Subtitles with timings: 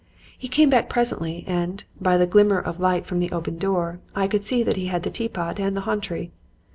[0.35, 4.27] He came back presently, and, by the glimmer of light from the open door, I
[4.27, 6.31] could see that he had the teapot and the 'hontry.'